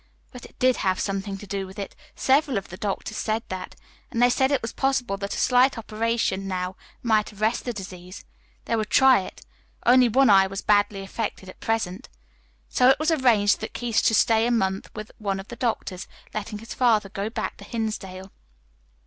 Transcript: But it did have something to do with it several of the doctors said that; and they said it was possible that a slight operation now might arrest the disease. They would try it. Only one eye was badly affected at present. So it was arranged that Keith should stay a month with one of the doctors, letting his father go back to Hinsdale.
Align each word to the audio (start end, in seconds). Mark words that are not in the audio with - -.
But 0.31 0.45
it 0.45 0.57
did 0.57 0.77
have 0.77 0.99
something 0.99 1.37
to 1.37 1.45
do 1.45 1.67
with 1.67 1.77
it 1.77 1.95
several 2.15 2.57
of 2.57 2.69
the 2.69 2.75
doctors 2.77 3.17
said 3.17 3.43
that; 3.49 3.75
and 4.09 4.19
they 4.19 4.31
said 4.31 4.49
it 4.49 4.63
was 4.63 4.73
possible 4.73 5.15
that 5.17 5.35
a 5.35 5.37
slight 5.37 5.77
operation 5.77 6.47
now 6.47 6.75
might 7.03 7.31
arrest 7.31 7.65
the 7.65 7.71
disease. 7.71 8.25
They 8.65 8.75
would 8.75 8.89
try 8.89 9.19
it. 9.19 9.45
Only 9.85 10.09
one 10.09 10.27
eye 10.31 10.47
was 10.47 10.63
badly 10.63 11.01
affected 11.01 11.49
at 11.49 11.59
present. 11.59 12.09
So 12.67 12.89
it 12.89 12.97
was 12.97 13.11
arranged 13.11 13.59
that 13.61 13.75
Keith 13.75 14.03
should 14.03 14.17
stay 14.17 14.47
a 14.47 14.49
month 14.49 14.89
with 14.95 15.11
one 15.19 15.39
of 15.39 15.49
the 15.49 15.55
doctors, 15.55 16.07
letting 16.33 16.57
his 16.57 16.73
father 16.73 17.07
go 17.09 17.29
back 17.29 17.57
to 17.57 17.63
Hinsdale. 17.63 18.31